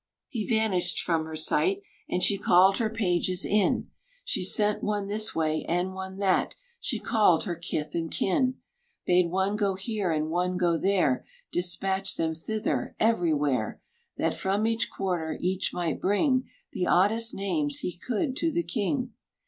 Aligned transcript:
He 0.29 0.49
vanished 0.49 0.99
from 0.99 1.25
her 1.25 1.35
sight, 1.35 1.81
And 2.09 2.23
she 2.23 2.39
called 2.39 2.79
her 2.79 2.89
pages 2.89 3.45
in; 3.45 3.91
She 4.25 4.41
sent 4.41 4.81
one 4.81 5.05
this 5.05 5.35
way, 5.35 5.63
and 5.69 5.93
one 5.93 6.17
that; 6.17 6.55
She 6.79 6.97
called 6.97 7.43
her 7.43 7.55
kith 7.55 7.93
and 7.93 8.09
kin, 8.09 8.55
Bade 9.05 9.29
one 9.29 9.55
go 9.55 9.75
here, 9.75 10.09
and 10.09 10.31
one 10.31 10.57
go 10.57 10.75
there, 10.75 11.23
Despatched 11.51 12.17
them 12.17 12.33
thither, 12.33 12.95
everywhere 12.99 13.79
That 14.17 14.33
from 14.33 14.65
each 14.65 14.89
quarter 14.89 15.37
each 15.39 15.71
might 15.71 16.01
bring 16.01 16.49
The 16.71 16.87
oddest 16.87 17.35
names 17.35 17.81
he 17.81 17.91
could 17.95 18.35
to 18.37 18.51
the 18.51 18.63
king. 18.63 19.13